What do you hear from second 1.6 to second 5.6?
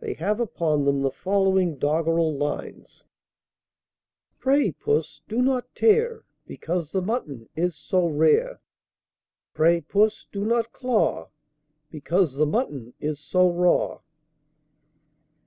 doggerel lines: Pray Puss do